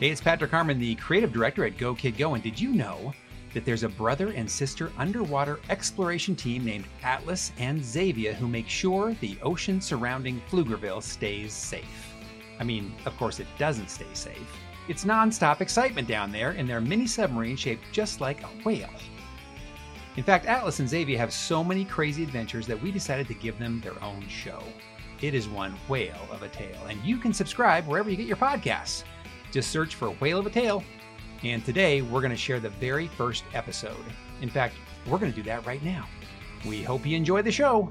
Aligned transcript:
Hey, 0.00 0.10
it's 0.10 0.20
Patrick 0.20 0.52
Harmon, 0.52 0.78
the 0.78 0.94
creative 0.94 1.32
director 1.32 1.64
at 1.64 1.76
Go 1.76 1.92
Kid 1.92 2.16
Go, 2.16 2.34
and 2.34 2.42
did 2.42 2.60
you 2.60 2.72
know 2.72 3.12
that 3.52 3.64
there's 3.64 3.82
a 3.82 3.88
brother 3.88 4.28
and 4.28 4.48
sister 4.48 4.92
underwater 4.96 5.58
exploration 5.70 6.36
team 6.36 6.64
named 6.64 6.84
Atlas 7.02 7.50
and 7.58 7.80
Xavia 7.80 8.32
who 8.32 8.46
make 8.46 8.68
sure 8.68 9.14
the 9.14 9.36
ocean 9.42 9.80
surrounding 9.80 10.40
Pflugerville 10.48 11.02
stays 11.02 11.52
safe? 11.52 12.14
I 12.60 12.62
mean, 12.62 12.94
of 13.06 13.16
course, 13.16 13.40
it 13.40 13.48
doesn't 13.58 13.90
stay 13.90 14.06
safe. 14.12 14.56
It's 14.86 15.04
nonstop 15.04 15.60
excitement 15.60 16.06
down 16.06 16.30
there 16.30 16.52
in 16.52 16.68
their 16.68 16.80
mini 16.80 17.08
submarine 17.08 17.56
shaped 17.56 17.82
just 17.90 18.20
like 18.20 18.44
a 18.44 18.50
whale. 18.64 18.94
In 20.16 20.22
fact, 20.22 20.46
Atlas 20.46 20.78
and 20.78 20.88
Xavia 20.88 21.16
have 21.16 21.32
so 21.32 21.64
many 21.64 21.84
crazy 21.84 22.22
adventures 22.22 22.68
that 22.68 22.80
we 22.80 22.92
decided 22.92 23.26
to 23.26 23.34
give 23.34 23.58
them 23.58 23.80
their 23.80 24.00
own 24.00 24.24
show. 24.28 24.62
It 25.20 25.34
is 25.34 25.48
one 25.48 25.74
whale 25.88 26.28
of 26.30 26.44
a 26.44 26.48
tale, 26.48 26.86
and 26.88 27.02
you 27.02 27.16
can 27.16 27.32
subscribe 27.32 27.88
wherever 27.88 28.08
you 28.08 28.16
get 28.16 28.28
your 28.28 28.36
podcasts. 28.36 29.02
Just 29.50 29.70
search 29.70 29.94
for 29.94 30.10
Whale 30.10 30.38
of 30.38 30.46
a 30.46 30.50
Tale, 30.50 30.84
and 31.42 31.64
today 31.64 32.02
we're 32.02 32.20
going 32.20 32.30
to 32.30 32.36
share 32.36 32.60
the 32.60 32.68
very 32.68 33.06
first 33.06 33.44
episode. 33.54 33.96
In 34.42 34.50
fact, 34.50 34.74
we're 35.06 35.18
going 35.18 35.32
to 35.32 35.36
do 35.36 35.42
that 35.44 35.64
right 35.64 35.82
now. 35.82 36.06
We 36.66 36.82
hope 36.82 37.06
you 37.06 37.16
enjoy 37.16 37.40
the 37.42 37.50
show. 37.50 37.90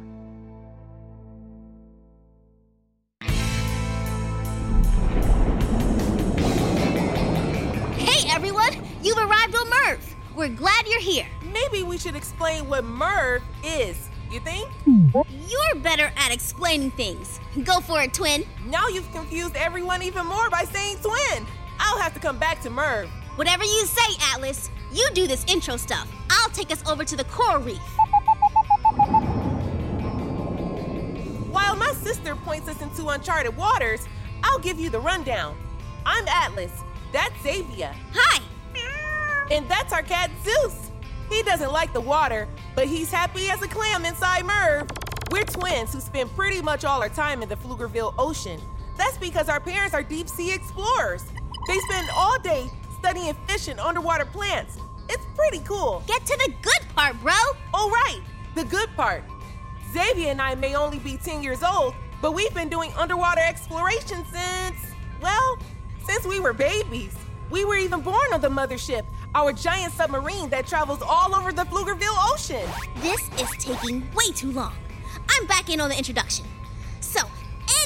Hey 7.98 8.30
everyone, 8.30 8.74
you've 9.02 9.18
arrived 9.18 9.56
on 9.56 9.70
Merv. 9.70 10.16
We're 10.36 10.50
glad 10.50 10.86
you're 10.88 11.00
here. 11.00 11.26
Maybe 11.52 11.82
we 11.82 11.98
should 11.98 12.16
explain 12.16 12.70
what 12.70 12.84
MERV 12.84 13.42
is. 13.64 14.10
You 14.30 14.40
think? 14.42 14.70
You're 14.86 15.82
better 15.82 16.12
at 16.18 16.32
explaining 16.34 16.92
things. 16.92 17.40
Go 17.64 17.80
for 17.80 18.02
it, 18.02 18.14
twin. 18.14 18.44
Now 18.66 18.88
you've 18.88 19.10
confused 19.14 19.56
everyone 19.56 20.04
even 20.04 20.26
more 20.26 20.50
by 20.50 20.64
saying 20.66 20.98
twin. 21.02 21.46
I'll 21.80 22.00
have 22.00 22.14
to 22.14 22.20
come 22.20 22.38
back 22.38 22.62
to 22.64 22.70
MERV. 22.70 23.08
Whatever 23.38 23.64
you 23.64 23.86
say, 23.86 24.16
Atlas, 24.34 24.70
you 24.92 25.08
do 25.14 25.28
this 25.28 25.46
intro 25.48 25.78
stuff. 25.78 26.12
I'll 26.30 26.50
take 26.50 26.72
us 26.72 26.86
over 26.90 27.06
to 27.06 27.16
the 27.16 27.24
coral 27.26 27.62
reef. 27.62 27.78
While 31.50 31.76
my 31.78 31.94
sister 32.02 32.36
points 32.36 32.68
us 32.68 32.82
into 32.82 33.08
uncharted 33.08 33.56
waters, 33.56 34.06
I'll 34.44 34.60
give 34.60 34.80
you 34.80 34.90
the 34.90 35.00
rundown. 35.00 35.58
I'm 36.06 36.28
Atlas. 36.28 36.72
That's 37.14 37.34
Xavia. 37.44 37.96
Hi. 38.14 38.44
And 39.50 39.70
that's 39.70 39.94
our 39.94 40.02
cat 40.02 40.30
Zeus. 40.44 40.87
He 41.30 41.44
doesn't 41.44 41.72
like 41.72 41.94
the 41.94 42.02
water, 42.02 42.48
but 42.76 42.88
he's 42.88 43.12
happy 43.12 43.50
as 43.50 43.62
a 43.62 43.68
clam 43.68 44.06
inside 44.06 44.46
Merv. 44.46 44.88
We're 45.30 45.44
twins 45.44 45.94
who 45.94 46.00
spend 46.00 46.34
pretty 46.36 46.62
much 46.62 46.86
all 46.86 47.02
our 47.02 47.10
time 47.10 47.42
in 47.42 47.50
the 47.50 47.56
Pflugerville 47.56 48.14
Ocean. 48.18 48.62
That's 48.98 49.18
because 49.18 49.50
our 49.50 49.60
parents 49.60 49.94
are 49.94 50.04
deep 50.04 50.30
sea 50.30 50.54
explorers. 50.54 51.26
They 51.68 51.78
spend 51.80 52.10
all 52.16 52.40
day 52.40 52.70
studying 52.98 53.34
fish 53.46 53.68
and 53.68 53.80
underwater 53.80 54.26
plants. 54.26 54.78
It's 55.10 55.26
pretty 55.36 55.60
cool. 55.60 56.04
Get 56.08 56.26
to 56.26 56.38
the 56.46 56.54
good 56.62 56.96
part, 56.96 57.22
bro. 57.22 57.34
All 57.74 57.90
right, 57.90 58.22
the 58.56 58.64
good 58.64 58.90
part. 58.96 59.24
Xavier 59.94 60.30
and 60.30 60.42
I 60.42 60.56
may 60.56 60.76
only 60.76 61.00
be 61.00 61.18
10 61.18 61.44
years 61.44 61.64
old, 61.64 61.94
but 62.22 62.34
we've 62.34 62.54
been 62.54 62.70
doing 62.70 62.92
underwater 62.98 63.42
exploration 63.42 64.26
since, 64.32 64.78
well, 65.22 65.60
since 66.06 66.26
we 66.26 66.40
were 66.40 66.54
babies. 66.54 67.16
We 67.50 67.64
were 67.64 67.78
even 67.78 68.02
born 68.02 68.34
on 68.34 68.42
the 68.42 68.50
mothership, 68.50 69.06
our 69.34 69.54
giant 69.54 69.94
submarine 69.94 70.50
that 70.50 70.68
travels 70.68 71.02
all 71.02 71.34
over 71.34 71.54
the 71.54 71.64
Pflugerville 71.64 72.34
Ocean. 72.34 72.68
This 72.98 73.30
is 73.40 73.50
taking 73.64 74.02
way 74.14 74.32
too 74.36 74.52
long. 74.52 74.74
I'm 75.30 75.46
back 75.48 75.70
in 75.70 75.80
on 75.80 75.90
the 75.90 75.98
introduction. 75.98 76.46
So, 77.00 77.22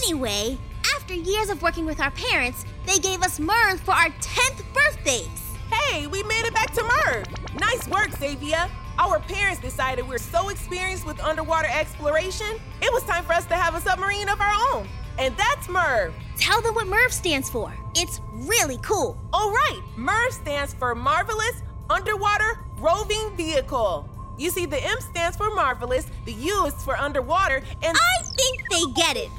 anyway, 0.02 0.58
after 0.96 1.14
years 1.14 1.50
of 1.50 1.62
working 1.62 1.86
with 1.86 2.00
our 2.00 2.12
parents, 2.12 2.66
they 2.88 2.98
gave 2.98 3.22
us 3.22 3.40
Merv 3.40 3.80
for 3.82 3.92
our 3.92 4.10
10th 4.10 4.64
birthdays. 4.74 5.28
Hey, 5.72 6.08
we 6.08 6.24
made 6.24 6.46
it 6.46 6.54
back 6.56 6.72
to 6.72 6.84
Merv. 6.84 7.26
Nice 7.60 7.88
work, 7.88 8.10
Xavier. 8.18 8.68
Our 8.98 9.20
parents 9.20 9.62
decided 9.62 10.08
we're 10.08 10.18
so 10.18 10.50
experienced 10.50 11.06
with 11.06 11.20
underwater 11.22 11.68
exploration, 11.72 12.60
it 12.82 12.92
was 12.92 13.04
time 13.04 13.24
for 13.24 13.34
us 13.34 13.46
to 13.46 13.56
have 13.56 13.76
a 13.76 13.82
submarine 13.82 14.28
of 14.28 14.42
our 14.42 14.54
own. 14.74 14.88
And 15.22 15.38
that's 15.38 15.70
Merv. 15.70 16.16
Tell 16.38 16.64
them 16.64 16.74
what 16.74 16.88
Merv 16.88 17.14
stands 17.14 17.48
for. 17.48 17.72
It's 17.96 18.22
really 18.34 18.78
cool. 18.78 19.16
All 19.32 19.52
right, 19.52 19.80
MERV 19.96 20.32
stands 20.32 20.74
for 20.74 20.96
Marvelous 20.96 21.62
Underwater 21.92 22.58
Roving 22.80 23.30
Vehicle. 23.38 24.10
You 24.40 24.50
see, 24.50 24.66
the 24.66 24.84
M 24.84 25.00
stands 25.00 25.38
for 25.38 25.54
marvelous, 25.54 26.08
the 26.26 26.34
U 26.34 26.66
is 26.66 26.74
for 26.84 26.98
underwater, 26.98 27.62
and 27.84 27.96
I 27.96 28.24
think 28.36 28.64
they 28.72 28.92
get 29.00 29.16
it. 29.16 29.30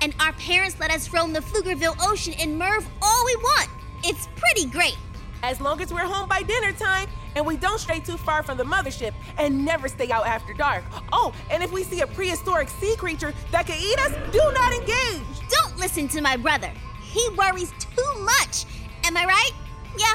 And 0.00 0.12
our 0.18 0.32
parents 0.32 0.80
let 0.80 0.90
us 0.90 1.12
roam 1.12 1.32
the 1.32 1.38
Pflugerville 1.40 1.96
Ocean 2.10 2.32
in 2.40 2.58
Merv 2.58 2.84
all 3.00 3.24
we 3.24 3.36
want. 3.36 3.68
It's 4.02 4.28
pretty 4.34 4.66
great. 4.66 4.96
as 5.44 5.60
long 5.60 5.80
as 5.80 5.92
we're 5.92 6.00
home 6.00 6.28
by 6.28 6.42
dinner 6.42 6.72
time 6.72 7.08
and 7.34 7.46
we 7.46 7.56
don't 7.56 7.78
stray 7.78 8.00
too 8.00 8.16
far 8.16 8.42
from 8.42 8.58
the 8.58 8.64
mothership 8.64 9.12
and 9.38 9.64
never 9.64 9.88
stay 9.88 10.10
out 10.10 10.26
after 10.26 10.52
dark. 10.54 10.84
Oh, 11.12 11.32
and 11.50 11.62
if 11.62 11.72
we 11.72 11.84
see 11.84 12.00
a 12.00 12.06
prehistoric 12.06 12.68
sea 12.68 12.96
creature 12.96 13.32
that 13.52 13.66
can 13.66 13.78
eat 13.80 13.98
us, 14.00 14.12
do 14.32 14.40
not 14.52 14.72
engage. 14.72 15.48
Don't 15.48 15.78
listen 15.78 16.08
to 16.08 16.20
my 16.20 16.36
brother. 16.36 16.72
He 17.02 17.26
worries 17.36 17.72
too 17.78 18.20
much. 18.20 18.64
Am 19.04 19.16
I 19.16 19.24
right? 19.24 19.52
Yeah, 19.98 20.14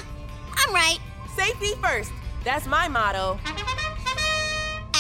I'm 0.56 0.74
right. 0.74 1.00
Safety 1.36 1.74
first. 1.82 2.12
That's 2.44 2.68
my 2.68 2.88
motto. 2.88 3.40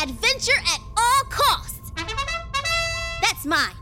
Adventure 0.01 0.59
at 0.65 0.79
all 0.97 1.23
costs. 1.29 1.91
That's 3.21 3.45
mine. 3.45 3.75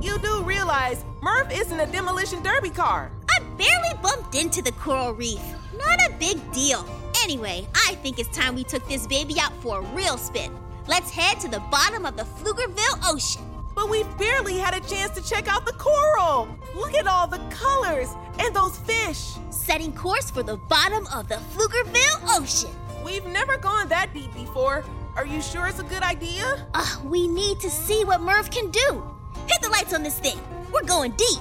You 0.00 0.18
do 0.18 0.42
realize 0.42 1.04
Merv 1.20 1.52
isn't 1.52 1.78
a 1.78 1.86
demolition 1.86 2.42
derby 2.42 2.70
car. 2.70 3.12
I 3.30 3.40
barely 3.56 3.91
bumped 4.02 4.34
into 4.34 4.60
the 4.60 4.72
coral 4.72 5.12
reef. 5.12 5.40
Not 5.76 6.00
a 6.00 6.12
big 6.18 6.38
deal. 6.52 6.84
Anyway, 7.22 7.66
I 7.74 7.94
think 7.96 8.18
it's 8.18 8.36
time 8.36 8.54
we 8.54 8.64
took 8.64 8.86
this 8.88 9.06
baby 9.06 9.36
out 9.40 9.54
for 9.62 9.78
a 9.78 9.94
real 9.94 10.18
spin. 10.18 10.52
Let's 10.88 11.10
head 11.10 11.38
to 11.40 11.48
the 11.48 11.60
bottom 11.70 12.04
of 12.04 12.16
the 12.16 12.24
Pflugerville 12.24 13.12
Ocean. 13.12 13.42
But 13.74 13.88
we 13.88 14.02
barely 14.18 14.58
had 14.58 14.74
a 14.74 14.86
chance 14.86 15.12
to 15.12 15.22
check 15.22 15.48
out 15.48 15.64
the 15.64 15.72
coral. 15.74 16.48
Look 16.74 16.94
at 16.94 17.06
all 17.06 17.26
the 17.26 17.38
colors 17.50 18.08
and 18.38 18.54
those 18.54 18.76
fish. 18.78 19.34
Setting 19.50 19.92
course 19.92 20.30
for 20.30 20.42
the 20.42 20.56
bottom 20.56 21.06
of 21.14 21.28
the 21.28 21.36
Pflugerville 21.36 22.38
Ocean. 22.38 22.70
We've 23.04 23.24
never 23.26 23.56
gone 23.56 23.88
that 23.88 24.12
deep 24.12 24.32
before. 24.34 24.84
Are 25.16 25.26
you 25.26 25.40
sure 25.40 25.66
it's 25.66 25.78
a 25.78 25.84
good 25.84 26.02
idea? 26.02 26.66
Uh, 26.74 26.96
we 27.04 27.28
need 27.28 27.60
to 27.60 27.70
see 27.70 28.04
what 28.04 28.20
Merv 28.20 28.50
can 28.50 28.70
do. 28.70 29.02
Hit 29.46 29.60
the 29.62 29.68
lights 29.68 29.94
on 29.94 30.02
this 30.02 30.18
thing. 30.18 30.38
We're 30.72 30.84
going 30.84 31.12
deep. 31.12 31.38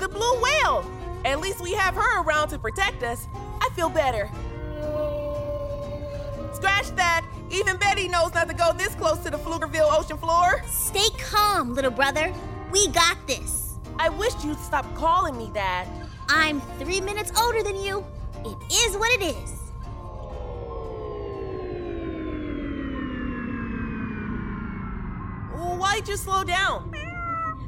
The 0.00 0.08
blue 0.08 0.42
whale. 0.42 0.84
At 1.24 1.40
least 1.40 1.60
we 1.60 1.72
have 1.74 1.94
her 1.94 2.22
around 2.22 2.48
to 2.48 2.58
protect 2.58 3.02
us. 3.02 3.28
I 3.60 3.68
feel 3.74 3.90
better. 3.90 4.30
Scratch 6.54 6.88
that. 6.96 7.24
Even 7.50 7.76
Betty 7.76 8.08
knows 8.08 8.34
not 8.34 8.48
to 8.48 8.54
go 8.54 8.72
this 8.72 8.94
close 8.94 9.18
to 9.18 9.30
the 9.30 9.38
Pflugerville 9.38 9.92
ocean 9.96 10.16
floor. 10.16 10.62
Stay 10.66 11.08
calm, 11.18 11.74
little 11.74 11.90
brother. 11.90 12.32
We 12.72 12.88
got 12.88 13.16
this. 13.26 13.78
I 13.98 14.08
wish 14.08 14.32
you'd 14.42 14.58
stop 14.58 14.92
calling 14.94 15.36
me 15.36 15.50
that. 15.54 15.86
I'm 16.28 16.60
three 16.78 17.00
minutes 17.00 17.32
older 17.38 17.62
than 17.62 17.76
you. 17.76 18.04
It 18.44 18.56
is 18.72 18.96
what 18.96 19.10
it 19.20 19.24
is. 19.36 19.60
Why'd 25.80 26.08
you 26.08 26.16
slow 26.16 26.44
down? 26.44 26.90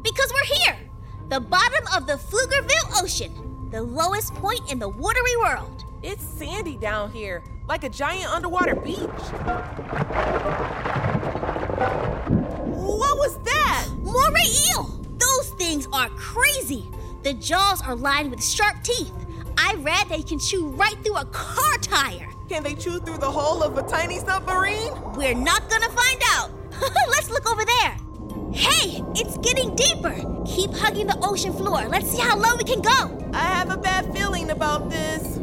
Because 0.03 0.32
we're 0.32 0.56
here. 0.56 0.81
The 1.32 1.41
bottom 1.41 1.87
of 1.97 2.06
the 2.06 2.19
Pflugerville 2.19 3.03
Ocean. 3.03 3.32
The 3.70 3.81
lowest 3.81 4.34
point 4.34 4.70
in 4.70 4.78
the 4.78 4.91
watery 4.91 5.34
world. 5.38 5.87
It's 6.03 6.22
sandy 6.22 6.76
down 6.76 7.10
here, 7.10 7.43
like 7.66 7.84
a 7.84 7.88
giant 7.88 8.31
underwater 8.31 8.75
beach. 8.75 8.98
What 12.69 13.17
was 13.17 13.38
that? 13.44 13.88
Moray 14.02 14.44
eel! 14.44 15.00
Those 15.17 15.49
things 15.56 15.88
are 15.90 16.11
crazy. 16.11 16.90
The 17.23 17.32
jaws 17.32 17.81
are 17.81 17.96
lined 17.96 18.31
with 18.31 18.44
sharp 18.44 18.82
teeth. 18.82 19.14
I 19.56 19.76
read 19.76 20.11
they 20.11 20.23
can 20.23 20.38
chew 20.38 20.67
right 20.67 21.02
through 21.02 21.17
a 21.17 21.25
car 21.25 21.78
tire. 21.78 22.28
Can 22.50 22.62
they 22.62 22.75
chew 22.75 23.00
through 23.00 23.17
the 23.17 23.31
hull 23.31 23.62
of 23.62 23.78
a 23.78 23.82
tiny 23.88 24.19
submarine? 24.19 24.93
We're 25.14 25.35
not 25.35 25.70
gonna 25.70 25.88
find 25.88 26.23
out. 26.32 26.50
Let's 27.08 27.31
look 27.31 27.50
over 27.50 27.64
there. 27.64 27.96
Hey, 28.54 29.02
it's 29.14 29.38
getting 29.38 29.75
deeper. 29.75 30.14
Keep 30.46 30.75
hugging 30.75 31.06
the 31.06 31.19
ocean 31.22 31.52
floor. 31.54 31.88
Let's 31.88 32.10
see 32.10 32.20
how 32.20 32.37
low 32.37 32.54
we 32.56 32.64
can 32.64 32.82
go. 32.82 33.31
I 33.32 33.44
have 33.44 33.70
a 33.70 33.78
bad 33.78 34.12
feeling 34.14 34.50
about 34.50 34.90
this. 34.90 35.38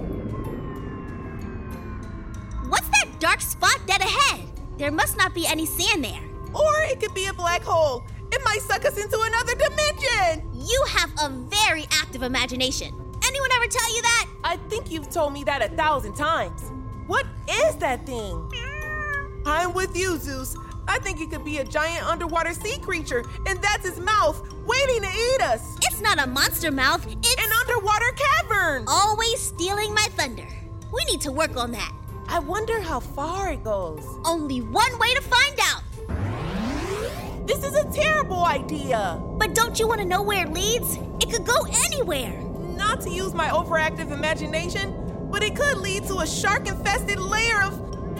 What's 2.67 2.87
that 2.89 3.07
dark 3.19 3.41
spot 3.41 3.79
dead 3.87 4.01
ahead? 4.01 4.47
There 4.77 4.91
must 4.91 5.17
not 5.17 5.33
be 5.33 5.47
any 5.47 5.65
sand 5.65 6.03
there. 6.03 6.21
Or 6.53 6.75
it 6.83 6.99
could 6.99 7.13
be 7.15 7.25
a 7.25 7.33
black 7.33 7.63
hole. 7.63 8.03
It 8.31 8.41
might 8.45 8.61
suck 8.61 8.85
us 8.85 8.97
into 8.97 9.19
another 9.19 9.53
dimension. 9.55 10.47
You 10.53 10.85
have 10.89 11.11
a 11.23 11.29
very 11.29 11.87
active 11.91 12.21
imagination. 12.21 12.93
Anyone 13.27 13.49
ever 13.55 13.67
tell 13.67 13.95
you 13.95 14.01
that? 14.03 14.29
I 14.43 14.57
think 14.69 14.91
you've 14.91 15.09
told 15.09 15.33
me 15.33 15.43
that 15.45 15.63
a 15.63 15.75
thousand 15.75 16.13
times. 16.13 16.71
What 17.07 17.25
is 17.49 17.75
that 17.77 18.05
thing? 18.05 18.51
I'm 19.47 19.73
with 19.73 19.97
you, 19.97 20.17
Zeus. 20.17 20.55
I 20.89 20.97
think 20.97 21.21
it 21.21 21.29
could 21.29 21.45
be 21.45 21.59
a 21.59 21.63
giant 21.63 22.03
underwater 22.05 22.51
sea 22.53 22.79
creature, 22.79 23.23
and 23.45 23.61
that's 23.61 23.85
its 23.85 23.99
mouth, 23.99 24.41
waiting 24.65 25.03
to 25.03 25.07
eat 25.07 25.41
us. 25.41 25.77
It's 25.83 26.01
not 26.01 26.19
a 26.19 26.25
monster 26.25 26.71
mouth, 26.71 27.05
it's 27.07 27.35
An 27.35 27.49
underwater 27.61 28.11
cavern. 28.13 28.85
always 28.87 29.39
stealing 29.39 29.93
my 29.93 30.07
thunder. 30.17 30.47
We 30.91 31.05
need 31.05 31.21
to 31.21 31.31
work 31.31 31.55
on 31.57 31.71
that. 31.73 31.93
I 32.27 32.39
wonder 32.39 32.81
how 32.81 32.99
far 32.99 33.51
it 33.51 33.63
goes. 33.63 34.03
Only 34.25 34.61
one 34.61 34.97
way 34.99 35.13
to 35.13 35.21
find 35.21 35.59
out. 35.61 35.83
This 37.47 37.63
is 37.63 37.75
a 37.75 37.91
terrible 37.91 38.43
idea. 38.45 39.21
But 39.37 39.53
don't 39.53 39.79
you 39.79 39.87
want 39.87 39.99
to 40.01 40.05
know 40.05 40.23
where 40.23 40.45
it 40.45 40.53
leads? 40.53 40.95
It 41.19 41.31
could 41.31 41.45
go 41.45 41.65
anywhere. 41.85 42.33
Not 42.75 43.01
to 43.01 43.09
use 43.11 43.33
my 43.35 43.49
overactive 43.49 44.11
imagination, 44.11 44.93
but 45.31 45.43
it 45.43 45.55
could 45.55 45.77
lead 45.77 46.05
to 46.07 46.19
a 46.19 46.27
shark 46.27 46.67
infested 46.67 47.19
layer 47.19 47.61
of 47.61 47.73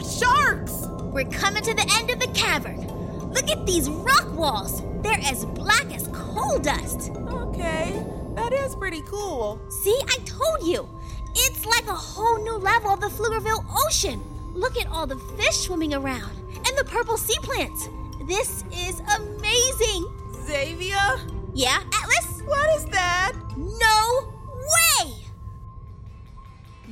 sharks. 0.04 0.86
We're 1.12 1.26
coming 1.26 1.64
to 1.64 1.74
the 1.74 1.88
end 1.98 2.10
of 2.12 2.20
the 2.20 2.28
cavern. 2.34 2.88
Look 3.34 3.50
at 3.50 3.66
these 3.66 3.90
rock 3.90 4.32
walls. 4.36 4.82
They're 5.02 5.20
as 5.24 5.46
black 5.46 5.86
as 5.94 6.08
coal 6.10 6.60
dust. 6.60 7.12
Okay, 7.16 8.04
that 8.36 8.54
is 8.54 8.76
pretty 8.76 9.02
cool. 9.02 9.60
See, 9.70 9.98
I 10.08 10.18
told 10.26 10.64
you. 10.68 10.88
It's 11.36 11.66
like 11.66 11.86
a 11.88 11.94
whole 11.96 12.42
new 12.44 12.56
level 12.58 12.92
of 12.92 13.02
the 13.02 13.08
Pflugerville 13.08 13.64
Ocean. 13.86 14.22
Look 14.56 14.78
at 14.78 14.88
all 14.88 15.06
the 15.06 15.18
fish 15.38 15.58
swimming 15.62 15.94
around 15.94 16.32
and 16.56 16.78
the 16.78 16.84
purple 16.86 17.18
sea 17.18 17.38
plants. 17.44 17.88
This 18.28 18.64
is 18.76 19.02
amazing. 19.18 20.08
Xavier, 20.46 21.20
Yeah, 21.54 21.82
Atlas? 21.94 22.42
what 22.46 22.76
is 22.76 22.86
that? 22.86 23.34
No! 23.58 24.34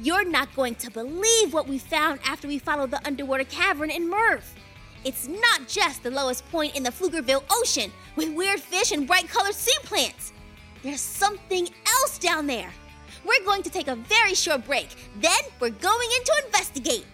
You're 0.03 0.29
not 0.29 0.53
going 0.55 0.75
to 0.75 0.91
believe 0.91 1.53
what 1.53 1.67
we 1.67 1.79
found 1.79 2.19
after 2.23 2.47
we 2.47 2.59
followed 2.59 2.91
the 2.91 3.05
underwater 3.07 3.45
cavern 3.45 3.89
in 3.89 4.07
Merv. 4.07 4.45
It's 5.03 5.27
not 5.27 5.67
just 5.67 6.03
the 6.03 6.11
lowest 6.11 6.47
point 6.51 6.75
in 6.75 6.83
the 6.83 6.91
Pflugerville 6.91 7.43
Ocean 7.49 7.91
with 8.15 8.31
weird 8.35 8.59
fish 8.59 8.91
and 8.91 9.07
bright 9.07 9.27
colored 9.27 9.55
sea 9.55 9.75
plants. 9.83 10.33
There's 10.83 11.01
something 11.01 11.67
else 12.01 12.19
down 12.19 12.45
there. 12.45 12.69
We're 13.25 13.43
going 13.43 13.63
to 13.63 13.71
take 13.71 13.87
a 13.87 13.95
very 13.95 14.35
short 14.35 14.65
break. 14.65 14.95
Then 15.19 15.39
we're 15.59 15.71
going 15.71 16.09
in 16.17 16.23
to 16.23 16.41
investigate. 16.45 17.05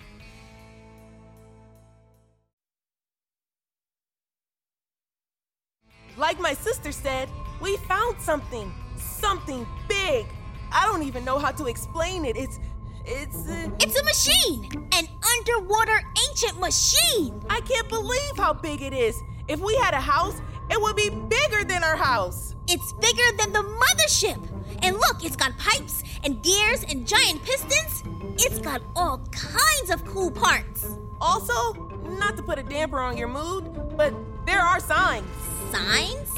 Like 6.18 6.39
my 6.39 6.53
sister 6.53 6.91
said, 6.91 7.30
we 7.62 7.77
found 7.77 8.19
something. 8.19 8.71
Something 8.97 9.65
big. 9.88 10.25
I 10.71 10.85
don't 10.85 11.03
even 11.03 11.24
know 11.24 11.39
how 11.39 11.51
to 11.51 11.68
explain 11.68 12.25
it. 12.25 12.35
It's. 12.35 12.59
It's. 13.05 13.47
Uh, 13.47 13.69
It's 13.79 14.00
a 14.00 14.03
machine! 14.03 14.88
An 14.94 15.07
underwater 15.38 16.01
ancient 16.29 16.59
machine! 16.59 17.41
I 17.50 17.59
can't 17.61 17.88
believe 17.89 18.38
how 18.38 18.53
big 18.53 18.81
it 18.81 18.94
is. 18.94 19.19
If 19.47 19.59
we 19.59 19.75
had 19.77 19.94
a 19.94 20.00
house, 20.00 20.41
it 20.69 20.81
would 20.81 20.95
be 20.95 21.09
bigger 21.09 21.63
than 21.65 21.83
our 21.83 21.97
house. 21.97 22.55
It's 22.67 22.94
bigger 22.94 23.38
than 23.38 23.51
the 23.51 23.63
mothership. 23.63 24.39
And 24.83 24.95
look, 24.95 25.23
it's 25.23 25.35
got 25.35 25.57
pipes 25.57 26.03
and 26.23 26.41
gears 26.41 26.83
and 26.89 27.05
giant 27.05 27.44
pistons. 27.44 28.03
It's 28.38 28.59
got 28.59 28.81
all 28.95 29.19
kinds 29.31 29.89
of 29.91 30.06
cool 30.06 30.31
parts. 30.31 30.97
Also, 31.19 31.73
not 32.19 32.38
to 32.38 32.44
put 32.44 32.57
a 32.57 32.63
damper 32.63 32.99
on 32.99 33.17
your 33.17 33.27
mood, 33.27 33.65
but 33.97 34.13
there 34.45 34.61
are 34.61 34.79
signs. 34.79 35.27
Signs? 35.71 36.29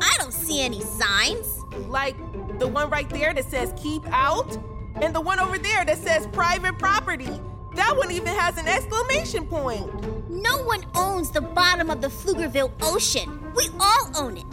I 0.00 0.14
don't 0.18 0.32
see 0.32 0.60
any 0.62 0.80
signs. 0.80 1.64
Like 1.88 2.16
the 2.58 2.66
one 2.68 2.88
right 2.90 3.08
there 3.10 3.32
that 3.34 3.44
says 3.50 3.72
keep 3.76 4.02
out, 4.10 4.58
and 4.96 5.14
the 5.14 5.20
one 5.20 5.38
over 5.38 5.58
there 5.58 5.84
that 5.84 5.98
says 5.98 6.26
private 6.28 6.78
property. 6.78 7.40
That 7.74 7.96
one 7.96 8.10
even 8.10 8.34
has 8.34 8.58
an 8.58 8.66
exclamation 8.66 9.46
point. 9.46 10.30
No 10.30 10.62
one 10.64 10.84
owns 10.94 11.30
the 11.30 11.40
bottom 11.40 11.90
of 11.90 12.00
the 12.00 12.08
Pflugerville 12.08 12.72
Ocean. 12.82 13.52
We 13.54 13.68
all 13.78 14.10
own 14.16 14.36
it. 14.36 14.46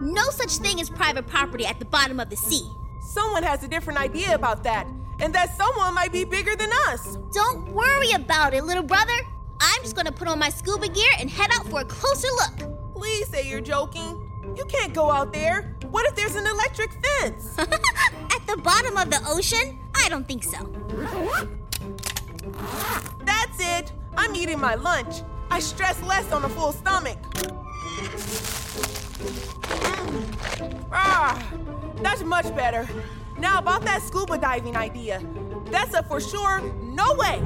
No 0.00 0.22
such 0.30 0.56
thing 0.56 0.80
as 0.80 0.88
private 0.88 1.26
property 1.26 1.66
at 1.66 1.78
the 1.78 1.84
bottom 1.84 2.20
of 2.20 2.30
the 2.30 2.36
sea. 2.36 2.70
Someone 3.00 3.42
has 3.42 3.62
a 3.62 3.68
different 3.68 3.98
idea 3.98 4.34
about 4.34 4.62
that, 4.64 4.86
and 5.18 5.34
that 5.34 5.54
someone 5.56 5.94
might 5.94 6.12
be 6.12 6.24
bigger 6.24 6.56
than 6.56 6.70
us. 6.88 7.18
Don't 7.32 7.72
worry 7.72 8.12
about 8.12 8.54
it, 8.54 8.64
little 8.64 8.82
brother. 8.82 9.12
I'm 9.60 9.82
just 9.82 9.96
gonna 9.96 10.12
put 10.12 10.28
on 10.28 10.38
my 10.38 10.48
scuba 10.48 10.88
gear 10.88 11.10
and 11.18 11.28
head 11.28 11.50
out 11.52 11.66
for 11.68 11.80
a 11.80 11.84
closer 11.84 12.28
look. 12.28 12.94
Please 12.94 13.28
say 13.28 13.48
you're 13.48 13.60
joking. 13.60 14.29
You 14.60 14.66
can't 14.66 14.92
go 14.92 15.10
out 15.10 15.32
there. 15.32 15.74
What 15.90 16.06
if 16.06 16.14
there's 16.14 16.36
an 16.36 16.46
electric 16.46 16.90
fence? 16.92 17.58
At 17.58 18.46
the 18.46 18.58
bottom 18.58 18.94
of 18.98 19.08
the 19.08 19.18
ocean? 19.26 19.78
I 19.94 20.10
don't 20.10 20.28
think 20.28 20.44
so. 20.44 20.70
That's 23.24 23.58
it. 23.58 23.90
I'm 24.18 24.36
eating 24.36 24.60
my 24.60 24.74
lunch. 24.74 25.22
I 25.50 25.60
stress 25.60 25.98
less 26.02 26.30
on 26.30 26.44
a 26.44 26.48
full 26.50 26.72
stomach. 26.72 27.16
Ah, 30.92 31.42
that's 32.02 32.22
much 32.22 32.54
better. 32.54 32.86
Now 33.38 33.60
about 33.60 33.80
that 33.86 34.02
scuba 34.02 34.36
diving 34.36 34.76
idea. 34.76 35.22
That's 35.70 35.94
a 35.94 36.02
for 36.02 36.20
sure 36.20 36.60
no 36.82 37.14
way. 37.14 37.40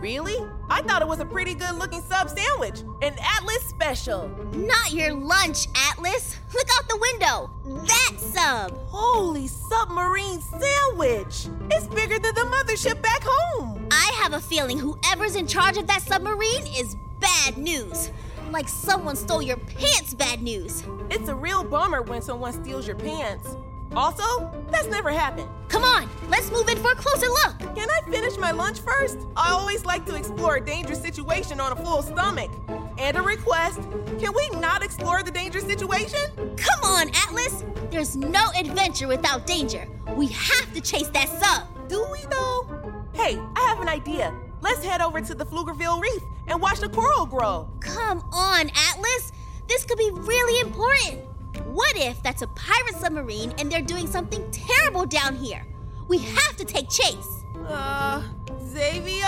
Really? 0.00 0.36
I 0.70 0.80
thought 0.80 1.02
it 1.02 1.08
was 1.08 1.20
a 1.20 1.26
pretty 1.26 1.54
good 1.54 1.74
looking 1.74 2.00
sub 2.00 2.30
sandwich. 2.30 2.80
An 3.02 3.14
Atlas 3.20 3.62
special. 3.64 4.28
Not 4.54 4.92
your 4.92 5.12
lunch, 5.12 5.66
Atlas! 5.90 6.38
Look 6.54 6.66
out 6.78 6.88
the 6.88 6.96
window! 6.96 7.50
That 7.86 8.12
sub! 8.18 8.78
Holy 8.88 9.46
submarine 9.46 10.40
sandwich! 10.40 11.48
It's 11.70 11.86
bigger 11.86 12.18
than 12.18 12.34
the 12.34 12.40
mothership 12.40 13.02
back 13.02 13.22
home. 13.22 13.86
I 13.90 14.12
have 14.22 14.32
a 14.32 14.40
feeling 14.40 14.78
whoever's 14.78 15.36
in 15.36 15.46
charge 15.46 15.76
of 15.76 15.86
that 15.88 16.00
submarine 16.00 16.66
is 16.66 16.96
bad 17.20 17.58
news. 17.58 18.10
Like 18.50 18.68
someone 18.68 19.16
stole 19.16 19.42
your 19.42 19.58
pants 19.58 20.14
bad 20.14 20.40
news. 20.40 20.82
It's 21.10 21.28
a 21.28 21.34
real 21.34 21.62
bummer 21.62 22.00
when 22.00 22.22
someone 22.22 22.54
steals 22.54 22.86
your 22.86 22.96
pants. 22.96 23.54
Also, 23.96 24.52
that's 24.70 24.86
never 24.86 25.10
happened. 25.10 25.48
Come 25.68 25.82
on, 25.82 26.08
let's 26.28 26.50
move 26.50 26.68
in 26.68 26.76
for 26.78 26.92
a 26.92 26.94
closer 26.94 27.26
look. 27.28 27.74
Can 27.74 27.88
I 27.90 28.00
finish 28.10 28.36
my 28.38 28.52
lunch 28.52 28.80
first? 28.80 29.18
I 29.36 29.50
always 29.50 29.84
like 29.84 30.06
to 30.06 30.14
explore 30.14 30.56
a 30.56 30.64
dangerous 30.64 31.00
situation 31.00 31.60
on 31.60 31.72
a 31.72 31.76
full 31.76 32.02
stomach. 32.02 32.50
And 32.98 33.16
a 33.16 33.22
request 33.22 33.80
can 34.18 34.32
we 34.34 34.60
not 34.60 34.84
explore 34.84 35.22
the 35.22 35.30
dangerous 35.30 35.64
situation? 35.64 36.20
Come 36.56 36.80
on, 36.84 37.10
Atlas! 37.26 37.64
There's 37.90 38.16
no 38.16 38.50
adventure 38.56 39.08
without 39.08 39.46
danger. 39.46 39.88
We 40.14 40.28
have 40.28 40.72
to 40.74 40.80
chase 40.80 41.08
that 41.08 41.28
sub. 41.28 41.88
Do 41.88 42.06
we 42.12 42.20
though? 42.30 43.02
Hey, 43.12 43.38
I 43.56 43.60
have 43.60 43.80
an 43.80 43.88
idea. 43.88 44.34
Let's 44.60 44.84
head 44.84 45.00
over 45.00 45.20
to 45.20 45.34
the 45.34 45.46
Pflugerville 45.46 46.00
Reef 46.00 46.22
and 46.46 46.60
watch 46.60 46.80
the 46.80 46.88
coral 46.88 47.26
grow. 47.26 47.68
Come 47.80 48.22
on, 48.32 48.70
Atlas! 48.90 49.32
This 49.68 49.84
could 49.84 49.98
be 49.98 50.10
really 50.12 50.60
important. 50.60 51.29
What 51.66 51.96
if 51.96 52.22
that's 52.22 52.42
a 52.42 52.46
pirate 52.48 52.96
submarine 52.96 53.52
and 53.58 53.70
they're 53.70 53.82
doing 53.82 54.06
something 54.06 54.48
terrible 54.50 55.06
down 55.06 55.36
here? 55.36 55.64
We 56.08 56.18
have 56.18 56.56
to 56.56 56.64
take 56.64 56.88
chase. 56.88 57.44
Uh, 57.66 58.22
Xavier? 58.64 59.24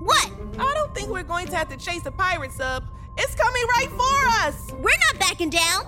What? 0.00 0.30
I 0.58 0.72
don't 0.74 0.94
think 0.94 1.08
we're 1.08 1.22
going 1.22 1.46
to 1.48 1.56
have 1.56 1.68
to 1.68 1.76
chase 1.76 2.06
a 2.06 2.10
pirate 2.10 2.52
sub. 2.52 2.84
It's 3.18 3.34
coming 3.34 3.62
right 3.76 3.88
for 3.90 4.46
us. 4.46 4.72
We're 4.72 4.98
not 5.12 5.18
backing 5.18 5.50
down. 5.50 5.84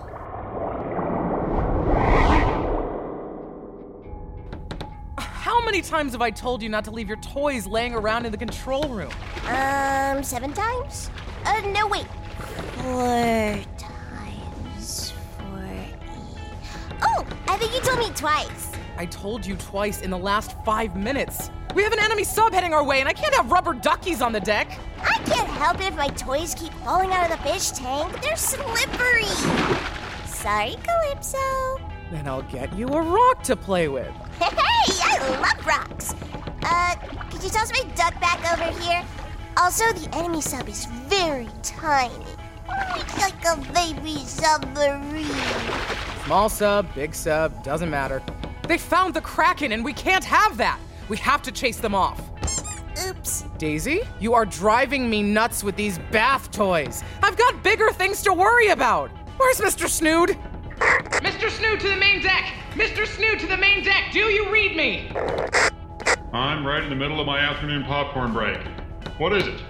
How 5.18 5.64
many 5.64 5.82
times 5.82 6.12
have 6.12 6.22
I 6.22 6.30
told 6.30 6.62
you 6.62 6.68
not 6.68 6.84
to 6.84 6.90
leave 6.90 7.08
your 7.08 7.16
toys 7.18 7.66
laying 7.66 7.94
around 7.94 8.26
in 8.26 8.32
the 8.32 8.38
control 8.38 8.88
room? 8.88 9.10
Um, 9.46 10.22
seven 10.22 10.52
times? 10.52 11.10
Uh, 11.44 11.60
no, 11.72 11.86
wait. 11.86 12.06
Four 12.82 13.58
I 17.52 17.58
think 17.58 17.74
you 17.74 17.82
told 17.82 17.98
me 17.98 18.08
twice. 18.14 18.72
I 18.96 19.04
told 19.04 19.44
you 19.44 19.56
twice 19.56 20.00
in 20.00 20.08
the 20.08 20.16
last 20.16 20.56
five 20.64 20.96
minutes. 20.96 21.50
We 21.74 21.82
have 21.82 21.92
an 21.92 21.98
enemy 21.98 22.24
sub 22.24 22.54
heading 22.54 22.72
our 22.72 22.82
way, 22.82 23.00
and 23.00 23.06
I 23.06 23.12
can't 23.12 23.34
have 23.34 23.52
rubber 23.52 23.74
duckies 23.74 24.22
on 24.22 24.32
the 24.32 24.40
deck. 24.40 24.78
I 25.02 25.18
can't 25.26 25.48
help 25.48 25.78
it 25.80 25.88
if 25.88 25.94
my 25.94 26.08
toys 26.08 26.54
keep 26.54 26.72
falling 26.82 27.12
out 27.12 27.30
of 27.30 27.36
the 27.36 27.46
fish 27.46 27.72
tank. 27.72 28.10
They're 28.22 28.36
slippery. 28.36 29.24
Sorry, 30.24 30.76
Calypso. 30.82 31.78
Then 32.10 32.26
I'll 32.26 32.40
get 32.40 32.72
you 32.72 32.88
a 32.88 33.02
rock 33.02 33.42
to 33.42 33.54
play 33.54 33.88
with. 33.88 34.10
Hey, 34.84 35.18
I 35.20 35.38
love 35.38 35.66
rocks. 35.66 36.14
Uh, 36.62 36.96
could 37.30 37.42
you 37.44 37.50
toss 37.50 37.70
my 37.70 37.88
duck 37.94 38.18
back 38.18 38.40
over 38.50 38.80
here? 38.80 39.04
Also, 39.58 39.84
the 39.92 40.08
enemy 40.16 40.40
sub 40.40 40.68
is 40.70 40.86
very 40.86 41.48
tiny. 41.62 42.24
It's 42.96 43.18
like 43.18 43.44
a 43.44 43.56
baby 43.72 44.18
submarine. 44.24 45.26
Small 46.24 46.48
sub, 46.48 46.94
big 46.94 47.14
sub, 47.14 47.62
doesn't 47.62 47.90
matter. 47.90 48.22
They 48.68 48.78
found 48.78 49.14
the 49.14 49.20
Kraken, 49.20 49.72
and 49.72 49.84
we 49.84 49.92
can't 49.92 50.24
have 50.24 50.56
that. 50.56 50.78
We 51.08 51.16
have 51.18 51.42
to 51.42 51.52
chase 51.52 51.78
them 51.78 51.94
off. 51.94 52.20
Oops. 53.06 53.44
Daisy, 53.58 54.02
you 54.20 54.34
are 54.34 54.44
driving 54.44 55.08
me 55.10 55.22
nuts 55.22 55.64
with 55.64 55.76
these 55.76 55.98
bath 56.10 56.50
toys. 56.50 57.02
I've 57.22 57.36
got 57.36 57.62
bigger 57.62 57.90
things 57.90 58.22
to 58.22 58.32
worry 58.32 58.68
about. 58.68 59.10
Where's 59.36 59.58
Mr. 59.58 59.88
Snood? 59.88 60.36
Mr. 60.78 61.50
Snood 61.50 61.80
to 61.80 61.88
the 61.88 61.96
main 61.96 62.22
deck! 62.22 62.52
Mr. 62.74 63.06
Snood 63.06 63.38
to 63.40 63.46
the 63.46 63.56
main 63.56 63.84
deck! 63.84 64.12
Do 64.12 64.20
you 64.20 64.50
read 64.50 64.76
me? 64.76 65.10
I'm 66.32 66.66
right 66.66 66.82
in 66.82 66.90
the 66.90 66.96
middle 66.96 67.20
of 67.20 67.26
my 67.26 67.38
afternoon 67.38 67.84
popcorn 67.84 68.32
break. 68.32 68.60
What 69.18 69.32
is 69.32 69.46
it? 69.46 69.60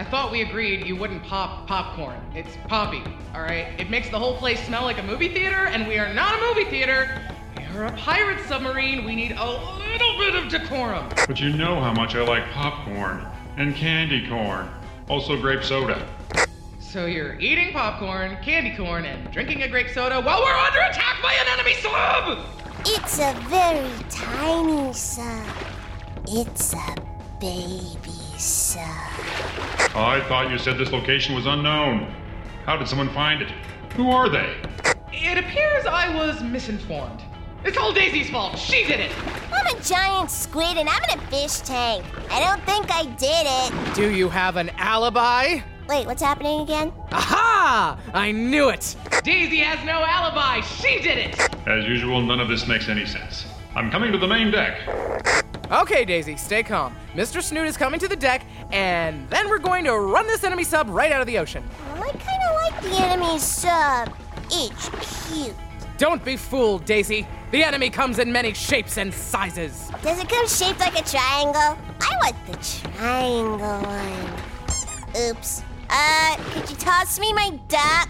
I 0.00 0.04
thought 0.04 0.32
we 0.32 0.40
agreed 0.40 0.86
you 0.86 0.96
wouldn't 0.96 1.22
pop 1.24 1.66
popcorn. 1.66 2.18
It's 2.34 2.56
poppy, 2.68 3.02
all 3.34 3.42
right? 3.42 3.78
It 3.78 3.90
makes 3.90 4.08
the 4.08 4.18
whole 4.18 4.34
place 4.34 4.58
smell 4.64 4.84
like 4.84 4.98
a 4.98 5.02
movie 5.02 5.28
theater, 5.28 5.66
and 5.66 5.86
we 5.86 5.98
are 5.98 6.14
not 6.14 6.40
a 6.40 6.46
movie 6.46 6.64
theater. 6.70 7.20
We're 7.74 7.84
a 7.84 7.92
pirate 7.92 8.42
submarine. 8.48 9.04
We 9.04 9.14
need 9.14 9.32
a 9.32 9.46
little 9.46 10.16
bit 10.16 10.34
of 10.36 10.48
decorum. 10.48 11.06
But 11.26 11.38
you 11.38 11.52
know 11.52 11.78
how 11.82 11.92
much 11.92 12.14
I 12.14 12.22
like 12.22 12.48
popcorn 12.50 13.26
and 13.58 13.76
candy 13.76 14.26
corn. 14.26 14.70
Also 15.10 15.38
grape 15.38 15.62
soda. 15.62 16.08
So 16.78 17.04
you're 17.04 17.38
eating 17.38 17.74
popcorn, 17.74 18.38
candy 18.42 18.74
corn, 18.74 19.04
and 19.04 19.30
drinking 19.30 19.64
a 19.64 19.68
grape 19.68 19.90
soda 19.90 20.22
while 20.22 20.40
we're 20.40 20.54
under 20.54 20.80
attack 20.80 21.20
by 21.22 21.34
an 21.34 21.46
enemy 21.52 21.74
sub! 21.74 22.38
It's 22.86 23.18
a 23.18 23.34
very 23.50 23.90
tiny 24.08 24.94
sub. 24.94 25.46
It's 26.26 26.72
a 26.72 26.94
baby 27.38 28.38
sub. 28.38 29.39
Oh, 29.92 30.04
I 30.04 30.20
thought 30.28 30.50
you 30.52 30.58
said 30.58 30.78
this 30.78 30.92
location 30.92 31.34
was 31.34 31.46
unknown. 31.46 32.14
How 32.64 32.76
did 32.76 32.86
someone 32.86 33.08
find 33.08 33.42
it? 33.42 33.50
Who 33.96 34.10
are 34.10 34.28
they? 34.28 34.54
It 35.12 35.36
appears 35.36 35.84
I 35.84 36.14
was 36.14 36.40
misinformed. 36.44 37.20
It's 37.64 37.76
all 37.76 37.92
Daisy's 37.92 38.30
fault. 38.30 38.56
She 38.56 38.84
did 38.84 39.00
it. 39.00 39.10
I'm 39.52 39.76
a 39.76 39.82
giant 39.82 40.30
squid 40.30 40.76
and 40.76 40.88
I'm 40.88 41.02
in 41.10 41.18
a 41.18 41.22
fish 41.22 41.58
tank. 41.58 42.04
I 42.30 42.38
don't 42.38 42.64
think 42.64 42.86
I 42.92 43.04
did 43.16 43.46
it. 43.46 43.94
Do 43.96 44.16
you 44.16 44.28
have 44.28 44.56
an 44.56 44.70
alibi? 44.76 45.58
Wait, 45.88 46.06
what's 46.06 46.22
happening 46.22 46.60
again? 46.60 46.92
Aha! 47.10 47.98
I 48.14 48.30
knew 48.30 48.68
it. 48.68 48.94
Daisy 49.24 49.58
has 49.58 49.84
no 49.84 50.04
alibi. 50.04 50.60
She 50.60 51.00
did 51.00 51.18
it. 51.18 51.40
As 51.66 51.84
usual, 51.84 52.22
none 52.22 52.38
of 52.38 52.46
this 52.46 52.68
makes 52.68 52.88
any 52.88 53.06
sense. 53.06 53.44
I'm 53.74 53.90
coming 53.90 54.12
to 54.12 54.18
the 54.18 54.28
main 54.28 54.52
deck. 54.52 54.78
Okay, 55.70 56.04
Daisy, 56.04 56.36
stay 56.36 56.64
calm. 56.64 56.96
Mr. 57.14 57.40
Snoot 57.40 57.64
is 57.68 57.76
coming 57.76 58.00
to 58.00 58.08
the 58.08 58.16
deck, 58.16 58.44
and 58.72 59.28
then 59.30 59.48
we're 59.48 59.58
going 59.58 59.84
to 59.84 59.96
run 59.96 60.26
this 60.26 60.42
enemy 60.42 60.64
sub 60.64 60.88
right 60.88 61.12
out 61.12 61.20
of 61.20 61.28
the 61.28 61.38
ocean. 61.38 61.62
Well, 61.92 62.02
I 62.02 62.10
kind 62.10 62.42
of 62.42 62.56
like 62.56 62.82
the 62.82 63.06
enemy 63.06 63.38
sub. 63.38 64.12
It's 64.50 65.32
cute. 65.32 65.54
Don't 65.96 66.24
be 66.24 66.36
fooled, 66.36 66.84
Daisy. 66.86 67.24
The 67.52 67.62
enemy 67.62 67.88
comes 67.88 68.18
in 68.18 68.32
many 68.32 68.52
shapes 68.52 68.98
and 68.98 69.14
sizes. 69.14 69.92
Does 70.02 70.18
it 70.18 70.28
come 70.28 70.48
shaped 70.48 70.80
like 70.80 70.98
a 70.98 71.04
triangle? 71.04 71.78
I 72.00 72.16
want 72.20 72.46
the 72.46 72.56
triangle 72.96 73.80
one. 73.82 75.20
Oops. 75.22 75.62
Uh, 75.88 76.36
could 76.52 76.68
you 76.68 76.76
toss 76.76 77.20
me 77.20 77.32
my 77.32 77.50
duck? 77.68 78.08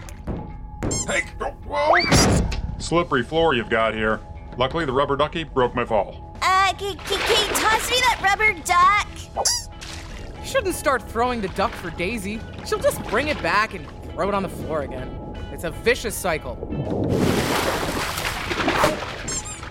Hey, 1.07 1.25
whoa! 1.67 2.05
Slippery 2.79 3.23
floor 3.23 3.55
you've 3.55 3.69
got 3.69 3.93
here. 3.93 4.21
Luckily, 4.57 4.87
the 4.87 4.93
rubber 4.93 5.17
ducky 5.17 5.45
broke 5.45 5.75
my 5.75 5.85
fall. 5.85 6.30
Uh, 6.71 6.75
can, 6.75 6.97
can, 6.99 7.19
can 7.19 7.49
you 7.49 7.55
toss 7.57 7.91
me 7.91 7.97
that 7.99 8.21
rubber 8.23 8.53
duck? 8.63 9.09
You 10.39 10.47
shouldn't 10.47 10.77
start 10.77 11.03
throwing 11.03 11.41
the 11.41 11.49
duck 11.49 11.73
for 11.73 11.91
Daisy. 11.91 12.39
She'll 12.65 12.79
just 12.79 13.03
bring 13.09 13.27
it 13.27 13.43
back 13.43 13.75
and 13.75 13.85
throw 14.13 14.29
it 14.29 14.35
on 14.35 14.45
the 14.45 14.49
floor 14.49 14.83
again. 14.83 15.11
It's 15.51 15.65
a 15.65 15.73
vicious 15.73 16.15
cycle. 16.15 16.55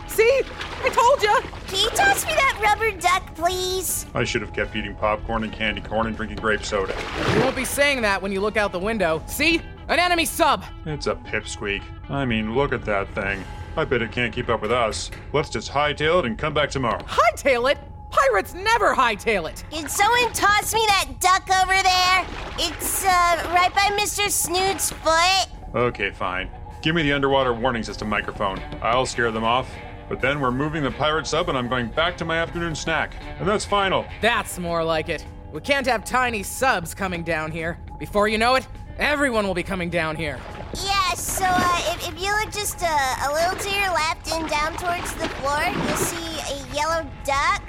See? 0.07 0.41
I 0.81 0.89
told 0.89 1.23
you. 1.23 1.39
Can 1.67 1.83
you 1.83 1.89
toss 1.91 2.25
me 2.25 2.33
that 2.33 2.59
rubber 2.61 2.91
duck, 2.99 3.33
please? 3.33 4.05
I 4.13 4.25
should 4.25 4.41
have 4.41 4.51
kept 4.51 4.75
eating 4.75 4.93
popcorn 4.93 5.45
and 5.45 5.53
candy 5.53 5.79
corn 5.79 6.05
and 6.07 6.17
drinking 6.17 6.39
grape 6.39 6.65
soda. 6.65 6.93
You 7.33 7.39
won't 7.39 7.55
be 7.55 7.63
saying 7.63 8.01
that 8.01 8.21
when 8.21 8.33
you 8.33 8.41
look 8.41 8.57
out 8.57 8.73
the 8.73 8.79
window. 8.79 9.23
See? 9.25 9.61
An 9.87 9.99
enemy 9.99 10.25
sub! 10.25 10.65
It's 10.85 11.07
a 11.07 11.15
pipsqueak. 11.15 11.81
I 12.09 12.25
mean, 12.25 12.55
look 12.55 12.73
at 12.73 12.83
that 12.83 13.07
thing. 13.15 13.41
I 13.79 13.85
bet 13.85 14.01
it 14.01 14.11
can't 14.11 14.33
keep 14.33 14.49
up 14.49 14.61
with 14.61 14.73
us. 14.73 15.09
Let's 15.31 15.49
just 15.49 15.71
hightail 15.71 16.19
it 16.19 16.25
and 16.25 16.37
come 16.37 16.53
back 16.53 16.69
tomorrow. 16.69 17.01
Hightail 17.03 17.71
it? 17.71 17.77
Pirates 18.11 18.53
never 18.53 18.93
hightail 18.93 19.49
it! 19.49 19.63
Can 19.71 19.87
someone 19.87 20.33
toss 20.33 20.73
me 20.73 20.83
that 20.87 21.05
duck 21.21 21.47
over 21.61 21.81
there? 21.81 22.25
It's, 22.59 23.05
uh, 23.05 23.49
right 23.53 23.73
by 23.73 23.97
Mr. 23.97 24.29
Snoot's 24.29 24.91
foot. 24.91 25.47
Okay, 25.73 26.11
fine. 26.11 26.49
Give 26.81 26.93
me 26.93 27.03
the 27.03 27.13
underwater 27.13 27.53
warning 27.53 27.81
system 27.83 28.09
microphone. 28.09 28.59
I'll 28.81 29.05
scare 29.05 29.31
them 29.31 29.45
off. 29.45 29.71
But 30.09 30.19
then 30.19 30.41
we're 30.41 30.51
moving 30.51 30.83
the 30.83 30.91
pirate 30.91 31.25
sub 31.25 31.47
and 31.47 31.57
I'm 31.57 31.69
going 31.69 31.87
back 31.87 32.17
to 32.17 32.25
my 32.25 32.37
afternoon 32.37 32.75
snack. 32.75 33.15
And 33.39 33.47
that's 33.47 33.63
final. 33.63 34.05
That's 34.19 34.59
more 34.59 34.83
like 34.83 35.07
it. 35.07 35.25
We 35.53 35.61
can't 35.61 35.87
have 35.87 36.03
tiny 36.03 36.43
subs 36.43 36.93
coming 36.93 37.23
down 37.23 37.51
here. 37.51 37.79
Before 37.97 38.27
you 38.27 38.39
know 38.39 38.55
it, 38.55 38.67
everyone 38.97 39.47
will 39.47 39.53
be 39.53 39.63
coming 39.63 39.89
down 39.89 40.17
here. 40.17 40.37
Yeah, 40.83 41.08
so, 41.39 41.45
uh, 41.47 41.93
if, 41.93 42.09
if 42.09 42.21
you 42.21 42.29
look 42.35 42.51
just 42.51 42.83
uh, 42.83 43.15
a 43.25 43.31
little 43.31 43.55
to 43.55 43.69
your 43.69 43.89
left 43.93 44.29
and 44.29 44.49
down 44.49 44.75
towards 44.75 45.13
the 45.13 45.29
floor, 45.39 45.63
you'll 45.63 45.95
see 45.95 46.37
a 46.53 46.75
yellow 46.75 47.09
duck. 47.23 47.63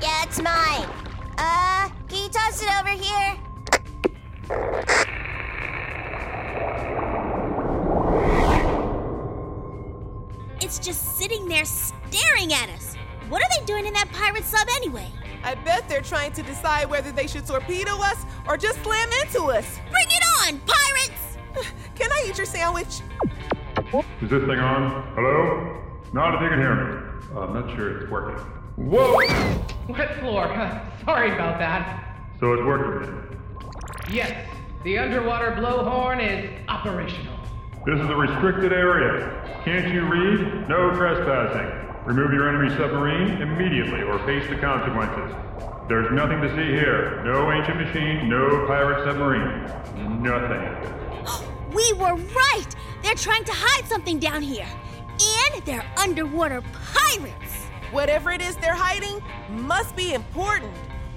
Yeah, 0.00 0.22
it's 0.22 0.40
mine. 0.40 0.88
Uh, 1.36 1.88
can 2.08 2.22
you 2.22 2.28
toss 2.28 2.62
it 2.62 2.68
over 2.78 2.90
here? 2.90 3.36
It's 10.60 10.78
just 10.78 11.18
sitting 11.18 11.48
there 11.48 11.64
staring 11.64 12.52
at 12.52 12.68
us. 12.68 12.94
What 13.28 13.42
are 13.42 13.48
they 13.58 13.66
doing 13.66 13.86
in 13.86 13.94
that 13.94 14.08
pirate 14.12 14.44
sub 14.44 14.68
anyway? 14.76 15.08
I 15.42 15.56
bet 15.56 15.88
they're 15.88 16.00
trying 16.00 16.30
to 16.34 16.44
decide 16.44 16.88
whether 16.88 17.10
they 17.10 17.26
should 17.26 17.44
torpedo 17.44 18.00
us 18.02 18.24
or 18.46 18.56
just 18.56 18.80
slam 18.84 19.08
into 19.24 19.46
us. 19.46 19.80
Bring 19.90 20.06
it 20.06 20.22
on, 20.46 20.60
pirates! 20.60 20.89
Can 22.10 22.26
I 22.26 22.28
eat 22.28 22.36
your 22.38 22.46
sandwich? 22.46 23.02
Is 24.20 24.30
this 24.30 24.42
thing 24.42 24.58
on? 24.58 25.14
Hello? 25.14 25.80
Not 26.12 26.34
if 26.34 26.42
you 26.42 26.48
can 26.48 26.58
hear 26.58 26.74
me. 26.74 27.36
Uh, 27.36 27.40
I'm 27.40 27.54
not 27.54 27.76
sure 27.76 27.98
it's 27.98 28.10
working. 28.10 28.44
Whoa! 28.76 29.14
Wet 29.88 30.18
floor. 30.18 30.48
Sorry 31.04 31.30
about 31.32 31.60
that. 31.60 32.18
So 32.40 32.52
it's 32.52 32.64
working 32.64 33.02
then. 33.02 33.38
Yes, 34.10 34.48
the 34.82 34.98
underwater 34.98 35.52
blowhorn 35.52 36.20
is 36.20 36.50
operational. 36.68 37.38
This 37.86 38.00
is 38.00 38.10
a 38.10 38.16
restricted 38.16 38.72
area. 38.72 39.62
Can't 39.64 39.94
you 39.94 40.04
read? 40.04 40.68
No 40.68 40.90
trespassing. 40.96 42.06
Remove 42.06 42.32
your 42.32 42.48
enemy 42.48 42.76
submarine 42.76 43.40
immediately 43.40 44.02
or 44.02 44.18
face 44.26 44.48
the 44.50 44.56
consequences. 44.56 45.32
There's 45.88 46.10
nothing 46.12 46.40
to 46.40 46.48
see 46.56 46.72
here. 46.72 47.22
No 47.24 47.52
ancient 47.52 47.76
machine, 47.76 48.28
no 48.28 48.66
pirate 48.66 49.04
submarine. 49.04 50.22
Nothing. 50.22 51.46
We 51.72 51.92
were 51.94 52.14
right! 52.14 52.66
They're 53.02 53.14
trying 53.14 53.44
to 53.44 53.52
hide 53.54 53.86
something 53.86 54.18
down 54.18 54.42
here. 54.42 54.68
And 55.08 55.64
they're 55.64 55.84
underwater 55.96 56.62
pirates! 56.72 57.66
Whatever 57.92 58.30
it 58.30 58.40
is 58.40 58.56
they're 58.56 58.74
hiding 58.74 59.20
must 59.50 59.94
be 59.96 60.14
important. 60.14 60.72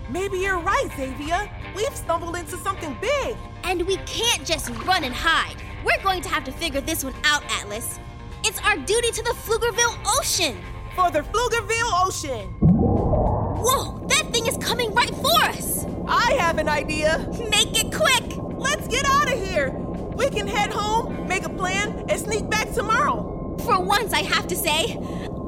Maybe 0.09 0.39
you're 0.39 0.59
right, 0.59 0.89
Xavier. 0.95 1.49
We've 1.75 1.95
stumbled 1.95 2.35
into 2.35 2.57
something 2.57 2.95
big. 2.99 3.37
And 3.63 3.81
we 3.83 3.97
can't 4.05 4.45
just 4.45 4.69
run 4.85 5.03
and 5.03 5.13
hide. 5.13 5.55
We're 5.85 6.01
going 6.03 6.21
to 6.21 6.29
have 6.29 6.43
to 6.45 6.51
figure 6.51 6.81
this 6.81 7.03
one 7.03 7.13
out, 7.23 7.43
Atlas. 7.49 7.99
It's 8.43 8.59
our 8.61 8.77
duty 8.77 9.11
to 9.11 9.23
the 9.23 9.31
Pflugerville 9.31 9.97
Ocean. 10.19 10.57
For 10.95 11.09
the 11.09 11.21
Pflugerville 11.21 12.07
Ocean. 12.07 12.49
Whoa, 12.59 14.05
that 14.07 14.29
thing 14.31 14.47
is 14.47 14.57
coming 14.57 14.93
right 14.93 15.09
for 15.09 15.41
us. 15.43 15.85
I 16.07 16.33
have 16.33 16.57
an 16.57 16.67
idea. 16.67 17.25
Make 17.49 17.79
it 17.81 17.93
quick. 17.93 18.37
Let's 18.57 18.87
get 18.87 19.05
out 19.05 19.31
of 19.31 19.41
here. 19.41 19.82
We 20.15 20.29
can 20.29 20.47
head 20.47 20.71
home, 20.71 21.27
make 21.27 21.43
a 21.43 21.49
plan, 21.49 22.05
and 22.09 22.19
sneak 22.19 22.49
back 22.49 22.71
tomorrow. 22.73 23.57
For 23.65 23.79
once, 23.79 24.13
I 24.13 24.21
have 24.21 24.47
to 24.47 24.55
say, 24.55 24.97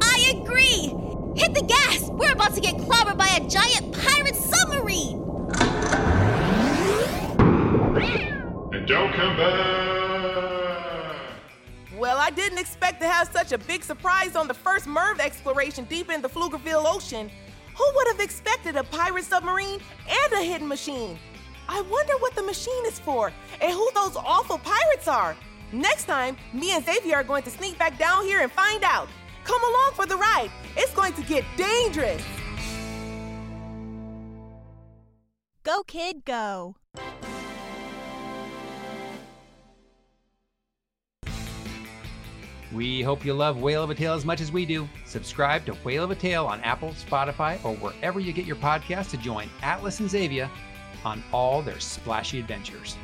I 0.02 0.34
agree. 0.36 0.94
Hit 1.36 1.54
the 1.54 1.64
gas. 1.68 2.10
We're 2.10 2.32
about 2.32 2.56
to 2.56 2.62
get 2.62 2.76
clobbered 2.76 3.18
by 3.18 3.28
a 3.28 3.48
giant 3.48 3.94
pirate 3.94 4.36
submarine. 4.36 5.22
And 8.74 8.88
don't 8.88 9.14
come 9.14 9.38
back! 9.38 9.96
Well, 11.98 12.18
I 12.18 12.30
didn't 12.30 12.58
expect 12.58 13.02
to 13.02 13.08
have 13.08 13.30
such 13.32 13.52
a 13.52 13.58
big 13.58 13.84
surprise 13.84 14.36
on 14.36 14.48
the 14.48 14.54
first 14.54 14.86
MERV 14.86 15.20
exploration 15.20 15.86
deep 15.86 16.10
in 16.10 16.22
the 16.22 16.30
Pflugerville 16.30 16.86
Ocean. 16.86 17.30
Who 17.78 17.92
would 17.96 18.08
have 18.08 18.20
expected 18.20 18.76
a 18.76 18.84
pirate 18.84 19.26
submarine 19.26 19.80
and 20.10 20.34
a 20.34 20.42
hidden 20.42 20.68
machine? 20.68 21.18
I 21.68 21.82
wonder 21.82 22.14
what 22.20 22.36
the 22.36 22.44
machine 22.44 22.86
is 22.86 23.00
for 23.00 23.32
and 23.62 23.72
who 23.72 23.90
those 23.94 24.16
awful 24.16 24.60
pirates 24.60 25.08
are. 25.08 25.36
Next 25.72 26.06
time, 26.06 26.38
me 26.54 26.72
and 26.72 26.86
Xavier 26.86 27.18
are 27.18 27.24
going 27.24 27.44
to 27.44 27.50
sneak 27.50 27.78
back 27.78 27.98
down 27.98 28.24
here 28.24 28.42
and 28.42 28.52
find 28.52 28.84
out. 28.84 29.10
Come 29.44 29.62
along 29.64 29.92
for 29.94 30.06
the 30.06 30.18
ride. 30.18 30.52
It's 30.76 30.94
going 30.94 31.14
to 31.14 31.22
get 31.24 31.44
dangerous. 31.58 32.24
Go, 35.64 35.84
kid, 35.84 36.26
go. 36.26 36.76
We 42.72 43.02
hope 43.02 43.24
you 43.24 43.34
love 43.34 43.62
Whale 43.62 43.84
of 43.84 43.90
a 43.90 43.96
Tale 43.96 44.14
as 44.14 44.26
much 44.26 44.42
as 44.42 44.52
we 44.52 44.66
do. 44.66 44.88
Subscribe 45.06 45.66
to 45.66 45.74
Whale 45.76 46.04
of 46.04 46.12
a 46.12 46.16
Tale 46.16 46.46
on 46.46 46.60
Apple, 46.62 46.90
Spotify, 46.90 47.64
or 47.64 47.76
wherever 47.76 48.20
you 48.20 48.34
get 48.34 48.46
your 48.46 48.58
podcast 48.58 49.12
to 49.12 49.18
join 49.18 49.50
Atlas 49.62 50.00
and 50.02 50.10
Xavier 50.10 50.50
on 51.06 51.24
all 51.32 51.62
their 51.62 51.80
splashy 51.80 52.40
adventures. 52.40 52.98